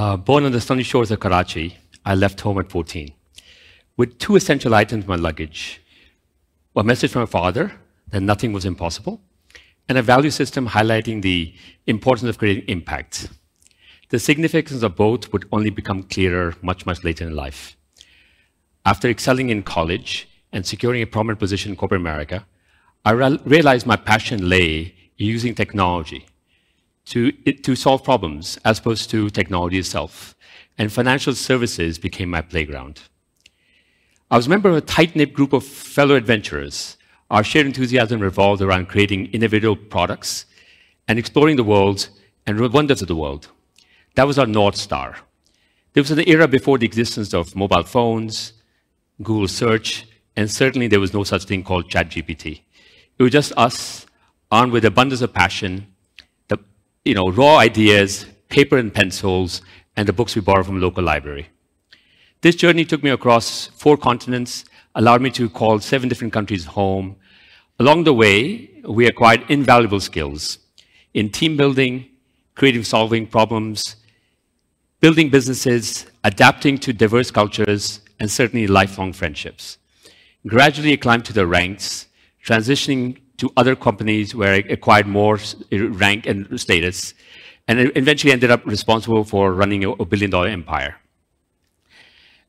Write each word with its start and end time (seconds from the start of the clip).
Uh, 0.00 0.16
born 0.16 0.46
on 0.46 0.52
the 0.52 0.62
sunny 0.62 0.82
shores 0.82 1.10
of 1.10 1.20
Karachi, 1.20 1.76
I 2.06 2.14
left 2.14 2.40
home 2.40 2.58
at 2.58 2.70
14 2.70 3.12
with 3.98 4.18
two 4.18 4.34
essential 4.34 4.74
items 4.74 5.04
in 5.04 5.10
my 5.10 5.16
luggage 5.16 5.82
a 6.74 6.82
message 6.82 7.10
from 7.10 7.20
my 7.20 7.26
father 7.26 7.72
that 8.08 8.22
nothing 8.22 8.54
was 8.54 8.64
impossible, 8.64 9.20
and 9.90 9.98
a 9.98 10.02
value 10.02 10.30
system 10.30 10.68
highlighting 10.68 11.20
the 11.20 11.52
importance 11.86 12.30
of 12.30 12.38
creating 12.38 12.64
impact. 12.66 13.28
The 14.08 14.18
significance 14.18 14.82
of 14.82 14.96
both 14.96 15.34
would 15.34 15.46
only 15.52 15.68
become 15.68 16.04
clearer 16.04 16.54
much, 16.62 16.86
much 16.86 17.04
later 17.04 17.26
in 17.26 17.36
life. 17.36 17.76
After 18.86 19.06
excelling 19.06 19.50
in 19.50 19.62
college 19.62 20.30
and 20.50 20.64
securing 20.64 21.02
a 21.02 21.06
prominent 21.06 21.38
position 21.38 21.72
in 21.72 21.76
corporate 21.76 22.00
America, 22.00 22.46
I 23.04 23.10
realized 23.10 23.86
my 23.86 23.96
passion 23.96 24.48
lay 24.48 24.94
in 25.18 25.26
using 25.26 25.54
technology 25.54 26.24
to, 27.06 27.32
to 27.32 27.74
solve 27.76 28.04
problems 28.04 28.58
as 28.64 28.78
opposed 28.78 29.10
to 29.10 29.30
technology 29.30 29.78
itself. 29.78 30.34
And 30.78 30.92
financial 30.92 31.34
services 31.34 31.98
became 31.98 32.30
my 32.30 32.42
playground. 32.42 33.00
I 34.30 34.36
was 34.36 34.46
a 34.46 34.50
member 34.50 34.68
of 34.68 34.76
a 34.76 34.80
tight 34.80 35.16
knit 35.16 35.32
group 35.32 35.52
of 35.52 35.64
fellow 35.64 36.14
adventurers. 36.14 36.96
Our 37.30 37.42
shared 37.42 37.66
enthusiasm 37.66 38.20
revolved 38.20 38.62
around 38.62 38.88
creating 38.88 39.26
innovative 39.26 39.90
products 39.90 40.46
and 41.08 41.18
exploring 41.18 41.56
the 41.56 41.64
world 41.64 42.08
and 42.46 42.58
wonders 42.72 43.02
of 43.02 43.08
the 43.08 43.16
world. 43.16 43.48
That 44.14 44.26
was 44.26 44.38
our 44.38 44.46
North 44.46 44.76
Star. 44.76 45.16
There 45.92 46.02
was 46.02 46.10
an 46.12 46.28
era 46.28 46.46
before 46.46 46.78
the 46.78 46.86
existence 46.86 47.34
of 47.34 47.56
mobile 47.56 47.82
phones, 47.82 48.52
Google 49.22 49.48
search, 49.48 50.06
and 50.36 50.50
certainly 50.50 50.86
there 50.86 51.00
was 51.00 51.12
no 51.12 51.24
such 51.24 51.44
thing 51.44 51.64
called 51.64 51.90
ChatGPT. 51.90 52.62
It 53.18 53.22
was 53.22 53.32
just 53.32 53.52
us, 53.56 54.06
armed 54.50 54.72
with 54.72 54.84
abundance 54.84 55.20
of 55.20 55.34
passion, 55.34 55.89
you 57.04 57.14
know, 57.14 57.30
raw 57.30 57.56
ideas, 57.56 58.26
paper 58.48 58.76
and 58.76 58.92
pencils, 58.92 59.62
and 59.96 60.06
the 60.06 60.12
books 60.12 60.34
we 60.34 60.42
borrowed 60.42 60.66
from 60.66 60.80
local 60.80 61.02
library. 61.02 61.48
This 62.42 62.56
journey 62.56 62.84
took 62.84 63.02
me 63.02 63.10
across 63.10 63.66
four 63.68 63.96
continents, 63.96 64.64
allowed 64.94 65.22
me 65.22 65.30
to 65.30 65.48
call 65.48 65.78
seven 65.80 66.08
different 66.08 66.32
countries 66.32 66.64
home. 66.64 67.16
Along 67.78 68.04
the 68.04 68.12
way, 68.12 68.70
we 68.86 69.06
acquired 69.06 69.44
invaluable 69.48 70.00
skills 70.00 70.58
in 71.14 71.30
team 71.30 71.56
building, 71.56 72.08
creative 72.54 72.86
solving 72.86 73.26
problems, 73.26 73.96
building 75.00 75.30
businesses, 75.30 76.06
adapting 76.24 76.76
to 76.78 76.92
diverse 76.92 77.30
cultures, 77.30 78.00
and 78.18 78.30
certainly 78.30 78.66
lifelong 78.66 79.12
friendships. 79.14 79.78
Gradually, 80.46 80.92
I 80.92 80.96
climbed 80.96 81.24
to 81.26 81.32
the 81.32 81.46
ranks, 81.46 82.08
transitioning 82.44 83.18
to 83.40 83.50
other 83.56 83.74
companies 83.74 84.34
where 84.34 84.54
I 84.54 84.58
acquired 84.68 85.06
more 85.06 85.38
rank 85.72 86.26
and 86.26 86.60
status, 86.60 87.14
and 87.66 87.92
eventually 87.96 88.32
ended 88.32 88.50
up 88.50 88.64
responsible 88.66 89.24
for 89.24 89.52
running 89.52 89.84
a 89.84 90.04
billion 90.04 90.30
dollar 90.30 90.48
empire. 90.48 90.96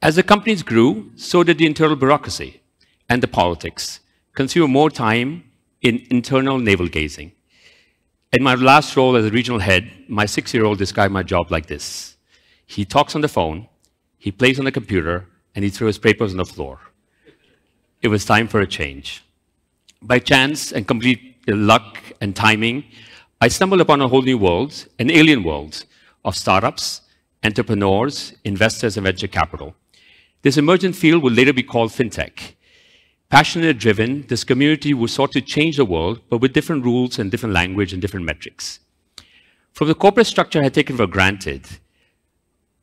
As 0.02 0.16
the 0.16 0.23
companies 0.23 0.64
grew, 0.64 1.12
so 1.16 1.44
did 1.44 1.58
the 1.58 1.66
internal 1.66 1.95
bureaucracy 1.95 2.62
and 3.08 3.22
the 3.22 3.28
politics, 3.28 4.00
consume 4.34 4.72
more 4.72 4.89
time 4.89 5.44
in 5.81 6.06
internal 6.09 6.58
navel 6.58 6.88
gazing. 6.88 7.31
In 8.34 8.44
my 8.44 8.56
last 8.56 8.95
role 8.95 9.16
as 9.16 9.25
a 9.25 9.30
regional 9.30 9.59
head, 9.59 9.92
my 10.08 10.25
six 10.25 10.53
year 10.53 10.66
old 10.66 10.78
described 10.78 11.14
my 11.14 11.23
job 11.23 11.52
like 11.52 11.67
this 11.67 12.17
He 12.66 12.86
talks 12.86 13.16
on 13.16 13.22
the 13.22 13.28
phone, 13.28 13.67
he 14.17 14.31
plays 14.31 14.59
on 14.59 14.66
the 14.66 14.72
computer, 14.72 15.28
and 15.53 15.64
he 15.64 15.69
throws 15.69 15.97
papers 15.97 16.31
on 16.31 16.38
the 16.38 16.45
floor. 16.45 16.80
It 18.02 18.08
was 18.08 18.25
time 18.25 18.47
for 18.47 18.59
a 18.59 18.67
change. 18.67 19.23
By 20.04 20.18
chance 20.18 20.72
and 20.72 20.88
complete 20.88 21.38
luck 21.48 21.98
and 22.22 22.36
timing, 22.36 22.86
I 23.40 23.50
stumbled 23.50 23.82
upon 23.82 24.02
a 24.02 24.08
whole 24.08 24.24
new 24.24 24.38
world, 24.38 24.88
an 24.98 25.12
alien 25.12 25.44
world 25.44 25.86
of 26.26 26.36
startups, 26.36 27.02
entrepreneurs, 27.44 28.34
investors, 28.44 28.98
and 28.98 29.06
venture 29.06 29.28
capital. 29.28 29.75
This 30.42 30.58
emergent 30.58 30.96
field 30.96 31.22
would 31.22 31.36
later 31.36 31.53
be 31.53 31.62
called 31.62 31.92
fintech. 31.92 32.56
Passionate 33.30 33.78
driven, 33.78 34.25
this 34.28 34.44
community 34.44 34.94
will 34.94 35.08
sought 35.08 35.31
to 35.34 35.42
change 35.42 35.78
the 35.78 35.86
world, 35.86 36.20
but 36.30 36.40
with 36.40 36.54
different 36.54 36.84
rules 36.84 37.20
and 37.20 37.30
different 37.30 37.54
language 37.54 37.94
and 37.94 38.02
different 38.02 38.25
metrics. 38.25 38.80
From 39.72 39.88
the 39.88 39.96
corporate 39.96 40.28
structure 40.28 40.59
I 40.59 40.64
had 40.64 40.74
taken 40.74 40.98
for 40.98 41.06
granted, 41.06 41.68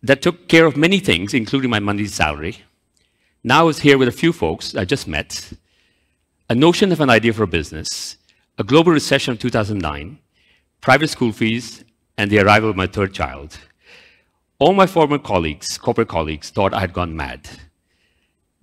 that 0.04 0.22
took 0.22 0.46
care 0.46 0.66
of 0.66 0.76
many 0.76 1.00
things, 1.00 1.34
including 1.34 1.68
my 1.68 1.80
monthly 1.80 2.06
salary. 2.06 2.58
Now 3.42 3.60
I 3.60 3.64
was 3.64 3.80
here 3.80 3.98
with 3.98 4.08
a 4.08 4.12
few 4.12 4.32
folks 4.32 4.76
I 4.76 4.84
just 4.84 5.08
met, 5.08 5.52
a 6.50 6.54
notion 6.54 6.92
of 6.92 7.00
an 7.00 7.10
idea 7.10 7.32
for 7.32 7.42
a 7.42 7.46
business, 7.46 8.16
a 8.56 8.64
global 8.64 8.90
recession 8.90 9.32
of 9.32 9.38
2009, 9.38 10.18
private 10.80 11.08
school 11.08 11.30
fees, 11.30 11.84
and 12.16 12.30
the 12.30 12.38
arrival 12.38 12.70
of 12.70 12.76
my 12.76 12.86
third 12.86 13.12
child. 13.12 13.58
All 14.58 14.72
my 14.72 14.86
former 14.86 15.18
colleagues, 15.18 15.76
corporate 15.76 16.08
colleagues, 16.08 16.48
thought 16.48 16.72
I 16.72 16.80
had 16.80 16.94
gone 16.94 17.14
mad. 17.14 17.48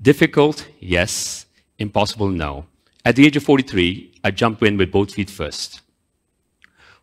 Difficult, 0.01 0.67
yes. 0.79 1.45
Impossible, 1.77 2.29
no. 2.29 2.65
At 3.05 3.15
the 3.15 3.25
age 3.27 3.37
of 3.37 3.43
43, 3.43 4.19
I 4.23 4.31
jumped 4.31 4.63
in 4.63 4.77
with 4.77 4.91
both 4.91 5.13
feet 5.13 5.29
first. 5.29 5.81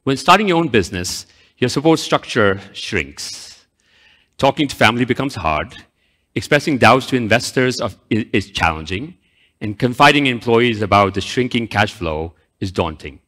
When 0.03 0.17
starting 0.17 0.49
your 0.49 0.59
own 0.59 0.69
business, 0.69 1.27
your 1.59 1.71
support 1.71 2.01
structure 2.01 2.61
shrinks. 2.73 3.67
Talking 4.37 4.67
to 4.67 4.75
family 4.75 5.05
becomes 5.05 5.37
hard. 5.37 5.77
Expressing 6.35 6.79
doubts 6.79 7.07
to 7.07 7.17
investors 7.17 7.81
is 8.11 8.51
challenging. 8.51 9.17
And 9.63 9.79
confiding 9.79 10.27
in 10.27 10.33
employees 10.33 10.83
about 10.83 11.15
the 11.15 11.21
shrinking 11.21 11.69
cash 11.69 11.93
flow 11.93 12.35
is 12.59 12.73
daunting. 12.73 13.21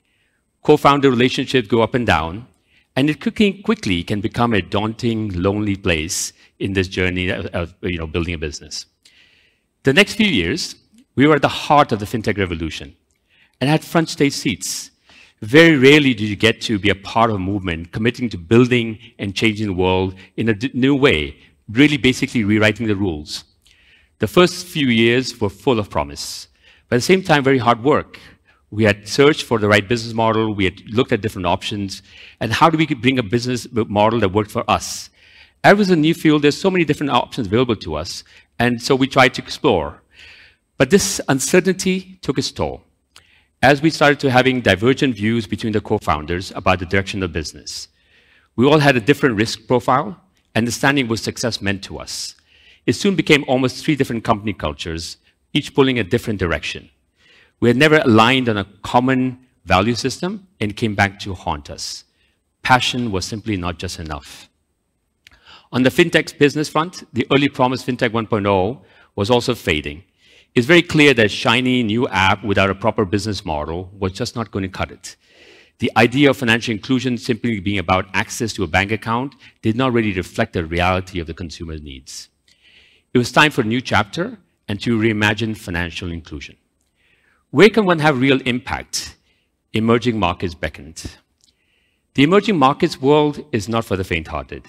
Co 0.64 0.76
founder 0.76 1.08
relationships 1.08 1.68
go 1.68 1.80
up 1.80 1.94
and 1.94 2.04
down. 2.04 2.48
And 2.96 3.08
it 3.08 3.20
quickly 3.20 4.02
can 4.02 4.20
become 4.20 4.52
a 4.52 4.60
daunting, 4.60 5.30
lonely 5.32 5.76
place 5.76 6.32
in 6.58 6.72
this 6.72 6.88
journey 6.88 7.28
of 7.30 7.74
you 7.82 7.98
know, 7.98 8.08
building 8.08 8.34
a 8.34 8.38
business. 8.38 8.86
The 9.84 9.92
next 9.92 10.14
few 10.14 10.26
years, 10.26 10.74
we 11.14 11.26
were 11.26 11.36
at 11.36 11.42
the 11.42 11.48
heart 11.48 11.92
of 11.92 12.00
the 12.00 12.06
fintech 12.06 12.36
revolution 12.36 12.96
and 13.60 13.70
had 13.70 13.84
front 13.84 14.08
stage 14.08 14.32
seats. 14.32 14.90
Very 15.40 15.76
rarely 15.76 16.14
did 16.14 16.28
you 16.28 16.36
get 16.36 16.60
to 16.62 16.80
be 16.80 16.90
a 16.90 16.94
part 16.96 17.30
of 17.30 17.36
a 17.36 17.38
movement 17.38 17.92
committing 17.92 18.28
to 18.30 18.38
building 18.38 18.98
and 19.20 19.36
changing 19.36 19.66
the 19.66 19.72
world 19.72 20.16
in 20.36 20.48
a 20.48 20.56
new 20.72 20.96
way, 20.96 21.36
really 21.68 21.96
basically 21.96 22.42
rewriting 22.42 22.88
the 22.88 22.96
rules. 22.96 23.44
The 24.18 24.28
first 24.28 24.66
few 24.66 24.88
years 24.88 25.40
were 25.40 25.50
full 25.50 25.78
of 25.78 25.90
promise, 25.90 26.48
but 26.88 26.96
at 26.96 26.98
the 26.98 27.02
same 27.02 27.22
time, 27.22 27.42
very 27.42 27.58
hard 27.58 27.82
work. 27.82 28.18
We 28.70 28.84
had 28.84 29.08
searched 29.08 29.44
for 29.44 29.58
the 29.58 29.68
right 29.68 29.88
business 29.88 30.14
model. 30.14 30.52
We 30.52 30.64
had 30.64 30.80
looked 30.90 31.12
at 31.12 31.20
different 31.20 31.46
options. 31.46 32.02
And 32.40 32.52
how 32.52 32.70
do 32.70 32.76
we 32.76 32.86
bring 32.86 33.18
a 33.18 33.22
business 33.22 33.68
model 33.72 34.18
that 34.20 34.32
worked 34.32 34.50
for 34.50 34.68
us? 34.68 35.10
As 35.62 35.78
was 35.78 35.90
a 35.90 35.96
new 35.96 36.12
field, 36.12 36.42
there's 36.42 36.60
so 36.60 36.70
many 36.70 36.84
different 36.84 37.12
options 37.12 37.46
available 37.46 37.76
to 37.76 37.94
us. 37.94 38.24
And 38.58 38.82
so 38.82 38.96
we 38.96 39.06
tried 39.06 39.34
to 39.34 39.42
explore. 39.42 40.02
But 40.76 40.90
this 40.90 41.20
uncertainty 41.28 42.18
took 42.20 42.36
its 42.36 42.50
toll. 42.50 42.82
As 43.62 43.80
we 43.80 43.90
started 43.90 44.20
to 44.20 44.30
having 44.30 44.60
divergent 44.60 45.14
views 45.14 45.46
between 45.46 45.72
the 45.72 45.80
co-founders 45.80 46.52
about 46.56 46.80
the 46.80 46.86
direction 46.86 47.22
of 47.22 47.32
business, 47.32 47.88
we 48.56 48.66
all 48.66 48.80
had 48.80 48.96
a 48.96 49.00
different 49.00 49.36
risk 49.36 49.66
profile, 49.66 50.20
understanding 50.54 51.06
what 51.08 51.20
success 51.20 51.62
meant 51.62 51.82
to 51.84 51.98
us. 51.98 52.34
It 52.86 52.94
soon 52.94 53.16
became 53.16 53.44
almost 53.48 53.84
three 53.84 53.96
different 53.96 54.24
company 54.24 54.52
cultures, 54.52 55.16
each 55.52 55.74
pulling 55.74 55.98
a 55.98 56.04
different 56.04 56.38
direction. 56.38 56.90
We 57.60 57.68
had 57.68 57.76
never 57.76 57.98
aligned 57.98 58.48
on 58.48 58.58
a 58.58 58.66
common 58.82 59.38
value 59.64 59.94
system 59.94 60.48
and 60.60 60.76
came 60.76 60.94
back 60.94 61.18
to 61.20 61.34
haunt 61.34 61.70
us. 61.70 62.04
Passion 62.62 63.10
was 63.10 63.24
simply 63.24 63.56
not 63.56 63.78
just 63.78 63.98
enough. 63.98 64.48
On 65.72 65.82
the 65.82 65.90
fintech 65.90 66.38
business 66.38 66.68
front, 66.68 67.04
the 67.12 67.26
early 67.32 67.48
promise 67.48 67.82
fintech 67.82 68.10
1.0 68.10 68.80
was 69.16 69.30
also 69.30 69.54
fading. 69.54 70.04
It's 70.54 70.66
very 70.66 70.82
clear 70.82 71.14
that 71.14 71.26
a 71.26 71.28
shiny 71.28 71.82
new 71.82 72.06
app 72.08 72.44
without 72.44 72.70
a 72.70 72.74
proper 72.74 73.04
business 73.04 73.44
model 73.44 73.90
was 73.98 74.12
just 74.12 74.36
not 74.36 74.50
going 74.50 74.62
to 74.62 74.68
cut 74.68 74.90
it. 74.90 75.16
The 75.78 75.90
idea 75.96 76.30
of 76.30 76.36
financial 76.36 76.72
inclusion 76.72 77.18
simply 77.18 77.58
being 77.58 77.78
about 77.78 78.06
access 78.14 78.52
to 78.52 78.62
a 78.62 78.68
bank 78.68 78.92
account 78.92 79.34
did 79.62 79.74
not 79.74 79.92
really 79.92 80.12
reflect 80.12 80.52
the 80.52 80.64
reality 80.64 81.18
of 81.18 81.26
the 81.26 81.34
consumer's 81.34 81.82
needs. 81.82 82.28
It 83.14 83.18
was 83.18 83.30
time 83.30 83.52
for 83.52 83.60
a 83.60 83.64
new 83.64 83.80
chapter 83.80 84.38
and 84.66 84.80
to 84.80 84.98
reimagine 84.98 85.56
financial 85.56 86.10
inclusion. 86.10 86.56
Where 87.50 87.70
can 87.70 87.86
one 87.86 88.00
have 88.00 88.20
real 88.20 88.40
impact? 88.42 89.14
Emerging 89.72 90.18
markets 90.18 90.54
beckoned. 90.56 91.16
The 92.14 92.24
emerging 92.24 92.58
markets 92.58 93.00
world 93.00 93.44
is 93.52 93.68
not 93.68 93.84
for 93.84 93.96
the 93.96 94.02
faint-hearted. 94.02 94.66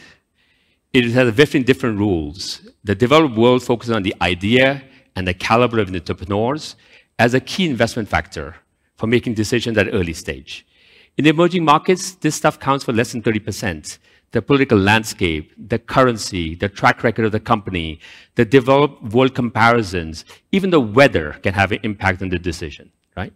It 0.94 1.06
has 1.06 1.34
very 1.34 1.64
different 1.64 1.98
rules. 1.98 2.62
The 2.84 2.94
developed 2.94 3.36
world 3.36 3.64
focuses 3.64 3.96
on 3.96 4.04
the 4.04 4.14
idea 4.22 4.84
and 5.16 5.28
the 5.28 5.34
caliber 5.34 5.80
of 5.80 5.90
entrepreneurs 5.90 6.76
as 7.18 7.34
a 7.34 7.40
key 7.40 7.68
investment 7.68 8.10
factor 8.10 8.58
for 8.96 9.08
making 9.08 9.34
decisions 9.34 9.76
at 9.80 9.88
early 9.92 10.14
stage. 10.14 10.68
In 11.18 11.26
emerging 11.26 11.64
markets, 11.64 12.16
this 12.16 12.36
stuff 12.36 12.60
counts 12.60 12.84
for 12.84 12.92
less 12.92 13.12
than 13.14 13.22
30% 13.22 14.00
the 14.32 14.42
political 14.42 14.78
landscape, 14.78 15.54
the 15.58 15.80
currency, 15.80 16.56
the 16.56 16.68
track 16.68 17.04
record 17.04 17.24
of 17.24 17.32
the 17.32 17.40
company, 17.40 18.02
the 18.34 18.44
developed 18.44 19.02
world 19.14 19.34
comparisons, 19.34 20.26
even 20.52 20.72
the 20.72 20.80
weather 20.80 21.40
can 21.42 21.54
have 21.54 21.72
an 21.72 21.80
impact 21.84 22.22
on 22.22 22.28
the 22.28 22.38
decision, 22.38 22.92
right? 23.16 23.32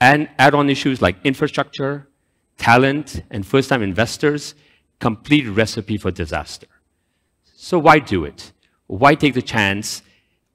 And 0.00 0.28
add 0.40 0.52
on 0.52 0.68
issues 0.68 1.00
like 1.00 1.14
infrastructure, 1.22 2.08
talent, 2.58 3.22
and 3.30 3.46
first 3.46 3.68
time 3.68 3.84
investors, 3.84 4.56
complete 4.98 5.46
recipe 5.46 5.96
for 5.96 6.10
disaster. 6.10 6.66
So 7.54 7.78
why 7.78 8.00
do 8.00 8.24
it? 8.24 8.50
Why 8.88 9.14
take 9.14 9.34
the 9.34 9.42
chance 9.42 10.02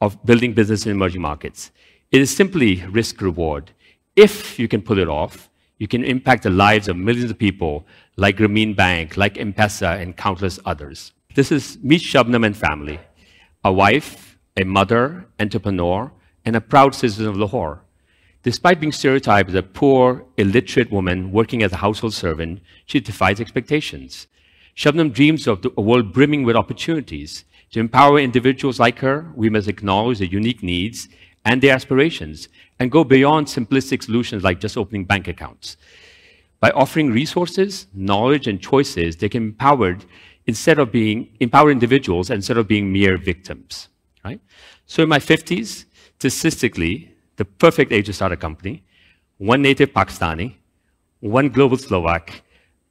of 0.01 0.21
building 0.25 0.51
business 0.51 0.85
in 0.85 0.91
emerging 0.91 1.21
markets? 1.21 1.71
It 2.11 2.19
is 2.19 2.35
simply 2.35 2.83
risk 2.87 3.21
reward. 3.21 3.71
If 4.17 4.59
you 4.59 4.67
can 4.67 4.81
pull 4.81 4.99
it 4.99 5.07
off, 5.07 5.49
you 5.77 5.87
can 5.87 6.03
impact 6.03 6.43
the 6.43 6.49
lives 6.49 6.87
of 6.87 6.97
millions 6.97 7.29
of 7.29 7.37
people 7.37 7.85
like 8.15 8.37
Grameen 8.37 8.75
Bank, 8.75 9.15
like 9.15 9.37
M-Pesa, 9.37 10.01
and 10.01 10.17
countless 10.17 10.59
others. 10.65 11.13
This 11.35 11.51
is 11.51 11.77
Meet 11.83 12.01
Shabnam 12.01 12.45
and 12.45 12.57
family, 12.57 12.99
a 13.63 13.71
wife, 13.71 14.37
a 14.55 14.63
mother, 14.63 15.27
entrepreneur, 15.39 16.11
and 16.45 16.55
a 16.55 16.61
proud 16.61 16.95
citizen 16.95 17.27
of 17.27 17.37
Lahore. 17.37 17.83
Despite 18.41 18.79
being 18.79 18.91
stereotyped 18.91 19.49
as 19.49 19.55
a 19.55 19.61
poor, 19.61 20.25
illiterate 20.37 20.91
woman 20.91 21.31
working 21.31 21.61
as 21.61 21.73
a 21.73 21.77
household 21.77 22.13
servant, 22.13 22.61
she 22.85 22.99
defies 22.99 23.39
expectations. 23.39 24.25
Shabnam 24.75 25.13
dreams 25.13 25.47
of 25.47 25.65
a 25.77 25.81
world 25.81 26.11
brimming 26.11 26.43
with 26.43 26.55
opportunities. 26.55 27.43
To 27.71 27.79
empower 27.79 28.17
individuals 28.19 28.79
like 28.79 28.99
her, 28.99 29.31
we 29.35 29.49
must 29.49 29.67
acknowledge 29.67 30.19
their 30.19 30.27
unique 30.27 30.63
needs 30.63 31.09
and 31.47 31.61
their 31.61 31.73
aspirations 31.73 32.49
and 32.77 32.91
go 32.91 33.05
beyond 33.05 33.47
simplistic 33.47 34.03
solutions 34.03 34.43
like 34.43 34.59
just 34.59 34.77
opening 34.77 35.05
bank 35.05 35.29
accounts. 35.29 35.77
By 36.59 36.71
offering 36.71 37.09
resources, 37.09 37.87
knowledge, 37.93 38.47
and 38.47 38.59
choices, 38.61 39.15
they 39.15 39.29
can 39.29 39.43
empowered 39.43 40.03
instead 40.45 40.77
of 40.77 40.91
being 40.91 41.29
empower 41.39 41.71
individuals 41.71 42.29
instead 42.29 42.57
of 42.57 42.67
being 42.67 42.91
mere 42.91 43.17
victims. 43.17 43.87
Right? 44.25 44.41
So 44.85 45.03
in 45.03 45.09
my 45.09 45.19
50s, 45.19 45.85
statistically, 46.19 46.93
the 47.37 47.45
perfect 47.45 47.93
age 47.93 48.07
to 48.07 48.13
start 48.13 48.33
a 48.33 48.37
company, 48.37 48.83
one 49.37 49.61
native 49.61 49.93
Pakistani, 49.93 50.55
one 51.21 51.47
global 51.47 51.77
Slovak, 51.77 52.41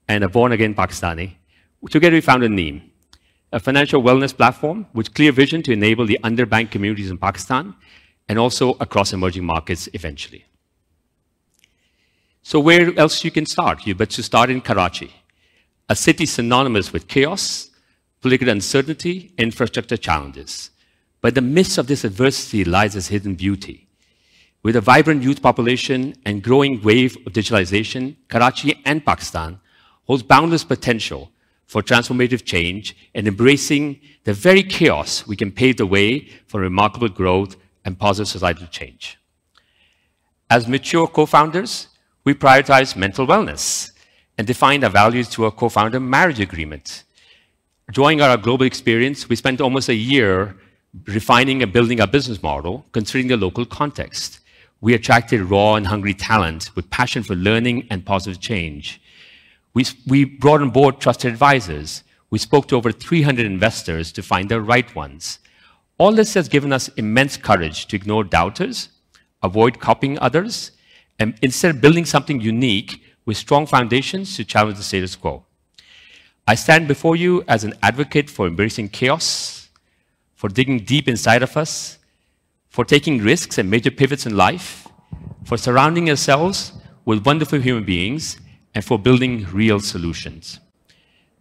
and 0.08 0.24
a 0.24 0.28
born-again 0.28 0.74
Pakistani. 0.74 1.36
Together 1.90 2.14
we 2.14 2.22
founded 2.22 2.52
Neem, 2.52 2.90
a 3.52 3.60
financial 3.60 4.02
wellness 4.02 4.34
platform 4.34 4.86
with 4.94 5.12
clear 5.12 5.32
vision 5.32 5.62
to 5.64 5.72
enable 5.72 6.06
the 6.06 6.18
underbanked 6.24 6.70
communities 6.70 7.10
in 7.10 7.18
Pakistan 7.18 7.74
and 8.28 8.38
also 8.38 8.76
across 8.80 9.12
emerging 9.12 9.44
markets 9.44 9.88
eventually. 9.92 10.44
So 12.42 12.60
where 12.60 12.96
else 12.98 13.24
you 13.24 13.30
can 13.30 13.46
start? 13.46 13.86
You 13.86 13.94
bet 13.94 14.10
to 14.10 14.22
start 14.22 14.50
in 14.50 14.60
Karachi, 14.60 15.12
a 15.88 15.96
city 15.96 16.26
synonymous 16.26 16.92
with 16.92 17.08
chaos, 17.08 17.70
political 18.20 18.48
uncertainty, 18.48 19.32
infrastructure 19.36 19.96
challenges. 19.96 20.70
But 21.20 21.34
the 21.34 21.42
midst 21.42 21.78
of 21.78 21.86
this 21.86 22.04
adversity 22.04 22.64
lies 22.64 22.94
its 22.94 23.08
hidden 23.08 23.34
beauty. 23.34 23.88
With 24.62 24.76
a 24.76 24.80
vibrant 24.80 25.22
youth 25.22 25.42
population 25.42 26.14
and 26.24 26.42
growing 26.42 26.82
wave 26.82 27.16
of 27.26 27.32
digitalization, 27.32 28.16
Karachi 28.28 28.80
and 28.84 29.04
Pakistan 29.04 29.60
holds 30.06 30.22
boundless 30.22 30.64
potential 30.64 31.30
for 31.66 31.82
transformative 31.82 32.44
change 32.44 32.96
and 33.14 33.26
embracing 33.26 34.00
the 34.24 34.32
very 34.32 34.62
chaos, 34.62 35.26
we 35.26 35.36
can 35.36 35.50
pave 35.50 35.76
the 35.76 35.86
way 35.86 36.28
for 36.46 36.60
remarkable 36.60 37.08
growth 37.08 37.56
and 37.86 37.98
positive 37.98 38.28
societal 38.28 38.66
change. 38.66 39.18
As 40.50 40.68
mature 40.68 41.06
co-founders, 41.06 41.88
we 42.24 42.34
prioritize 42.34 42.96
mental 42.96 43.26
wellness 43.26 43.92
and 44.36 44.46
define 44.46 44.84
our 44.84 44.90
values 44.90 45.28
through 45.28 45.46
a 45.46 45.52
co-founder 45.52 46.00
marriage 46.00 46.40
agreement. 46.40 47.04
Drawing 47.90 48.20
on 48.20 48.28
our 48.28 48.36
global 48.36 48.66
experience, 48.66 49.28
we 49.28 49.36
spent 49.36 49.60
almost 49.60 49.88
a 49.88 49.94
year 49.94 50.56
refining 51.06 51.62
and 51.62 51.72
building 51.72 52.00
our 52.00 52.06
business 52.06 52.42
model, 52.42 52.84
considering 52.92 53.28
the 53.28 53.36
local 53.36 53.64
context. 53.64 54.40
We 54.80 54.92
attracted 54.94 55.40
raw 55.42 55.74
and 55.74 55.86
hungry 55.86 56.14
talent 56.14 56.74
with 56.74 56.90
passion 56.90 57.22
for 57.22 57.34
learning 57.34 57.86
and 57.90 58.04
positive 58.04 58.40
change. 58.40 59.00
We, 59.74 59.84
we 60.06 60.24
brought 60.24 60.62
on 60.62 60.70
board 60.70 61.00
trusted 61.00 61.32
advisors. 61.32 62.02
We 62.30 62.38
spoke 62.38 62.66
to 62.68 62.76
over 62.76 62.92
300 62.92 63.46
investors 63.46 64.10
to 64.12 64.22
find 64.22 64.48
the 64.48 64.60
right 64.60 64.92
ones. 64.94 65.38
All 65.98 66.12
this 66.12 66.34
has 66.34 66.48
given 66.48 66.72
us 66.72 66.88
immense 66.96 67.36
courage 67.38 67.86
to 67.86 67.96
ignore 67.96 68.22
doubters, 68.22 68.90
avoid 69.42 69.80
copying 69.80 70.18
others, 70.18 70.72
and 71.18 71.38
instead 71.40 71.80
building 71.80 72.04
something 72.04 72.40
unique 72.40 73.02
with 73.24 73.38
strong 73.38 73.66
foundations 73.66 74.36
to 74.36 74.44
challenge 74.44 74.76
the 74.76 74.84
status 74.84 75.16
quo. 75.16 75.44
I 76.46 76.54
stand 76.54 76.86
before 76.86 77.16
you 77.16 77.42
as 77.48 77.64
an 77.64 77.74
advocate 77.82 78.28
for 78.28 78.46
embracing 78.46 78.90
chaos, 78.90 79.70
for 80.34 80.48
digging 80.48 80.84
deep 80.84 81.08
inside 81.08 81.42
of 81.42 81.56
us, 81.56 81.98
for 82.68 82.84
taking 82.84 83.18
risks 83.22 83.56
and 83.56 83.70
major 83.70 83.90
pivots 83.90 84.26
in 84.26 84.36
life, 84.36 84.86
for 85.44 85.56
surrounding 85.56 86.10
ourselves 86.10 86.72
with 87.06 87.24
wonderful 87.24 87.60
human 87.60 87.84
beings, 87.84 88.36
and 88.74 88.84
for 88.84 88.98
building 88.98 89.46
real 89.50 89.80
solutions. 89.80 90.60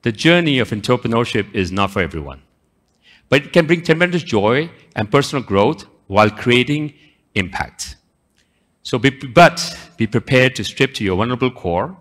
The 0.03 0.13
journey 0.13 0.59
of 0.59 0.69
entrepreneurship 0.69 1.53
is 1.53 1.71
not 1.73 1.91
for 1.91 2.01
everyone, 2.01 2.41
but 3.29 3.45
it 3.45 3.53
can 3.53 3.65
bring 3.65 3.81
tremendous 3.81 4.23
joy 4.23 4.69
and 4.95 5.11
personal 5.11 5.43
growth 5.43 5.85
while 6.07 6.29
creating 6.29 6.93
impact. 7.33 7.95
So 8.83 8.99
be, 8.99 9.09
but 9.09 9.77
be 9.97 10.07
prepared 10.07 10.55
to 10.55 10.63
strip 10.63 10.93
to 10.95 11.03
your 11.03 11.17
vulnerable 11.17 11.51
core 11.51 11.97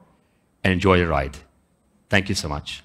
and 0.63 0.73
enjoy 0.73 0.99
the 0.99 1.09
ride. 1.09 1.39
Thank 2.11 2.29
you 2.29 2.35
so 2.35 2.49
much. 2.49 2.83